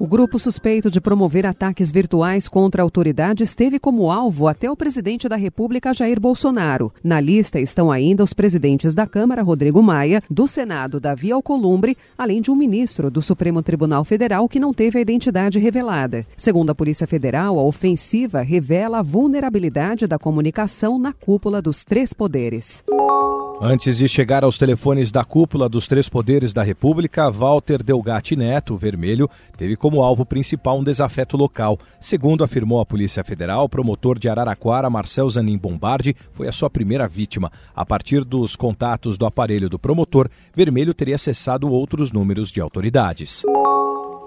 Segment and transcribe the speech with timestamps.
[0.00, 5.28] O grupo suspeito de promover ataques virtuais contra autoridades teve como alvo até o presidente
[5.28, 6.92] da República, Jair Bolsonaro.
[7.02, 12.40] Na lista estão ainda os presidentes da Câmara, Rodrigo Maia, do Senado, Davi Alcolumbre, além
[12.40, 16.24] de um ministro do Supremo Tribunal Federal que não teve a identidade revelada.
[16.36, 22.12] Segundo a Polícia Federal, a ofensiva revela a vulnerabilidade da comunicação na cúpula dos três
[22.12, 22.84] poderes.
[23.60, 28.76] Antes de chegar aos telefones da cúpula dos três poderes da República, Walter Delgatti Neto,
[28.76, 31.76] vermelho, teve como alvo principal um desafeto local.
[32.00, 37.08] Segundo afirmou a Polícia Federal, promotor de Araraquara, Marcel Zanin Bombardi, foi a sua primeira
[37.08, 37.50] vítima.
[37.74, 43.42] A partir dos contatos do aparelho do promotor, Vermelho teria acessado outros números de autoridades.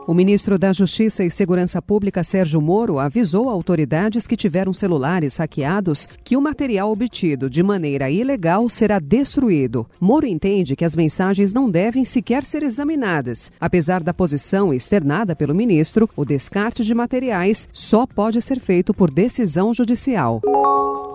[0.08, 6.08] O ministro da Justiça e Segurança Pública, Sérgio Moro, avisou autoridades que tiveram celulares hackeados
[6.24, 9.88] que o material obtido de maneira ilegal será destruído.
[10.00, 13.52] Moro entende que as mensagens não devem sequer ser examinadas.
[13.60, 19.12] Apesar da posição externada pelo ministro, o descarte de materiais só pode ser feito por
[19.12, 20.41] decisão judicial.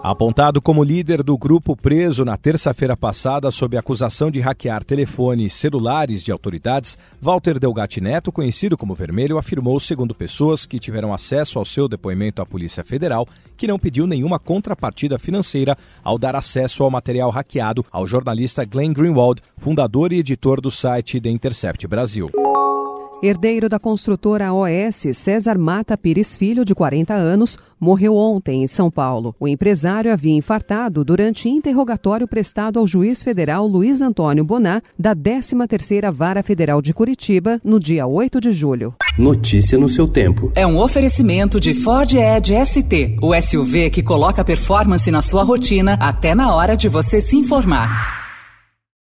[0.08, 6.22] Apontado como líder do grupo preso na terça-feira passada sob acusação de hackear telefones celulares
[6.22, 11.64] de autoridades, Walter Delgatti Neto, conhecido como Vermelho, afirmou, segundo pessoas que tiveram acesso ao
[11.64, 13.26] seu depoimento à Polícia Federal,
[13.56, 18.92] que não pediu nenhuma contrapartida financeira ao dar acesso ao material hackeado ao jornalista Glenn
[18.92, 22.30] Greenwald, fundador e editor do site The Intercept Brasil.
[23.22, 28.90] Herdeiro da construtora OS, César Mata Pires Filho, de 40 anos, morreu ontem em São
[28.90, 29.34] Paulo.
[29.40, 36.12] O empresário havia infartado durante interrogatório prestado ao juiz federal Luiz Antônio Bonar, da 13ª
[36.12, 38.94] Vara Federal de Curitiba, no dia 8 de julho.
[39.18, 40.52] Notícia no seu tempo.
[40.54, 45.94] É um oferecimento de Ford Edge ST, o SUV que coloca performance na sua rotina
[45.94, 48.15] até na hora de você se informar.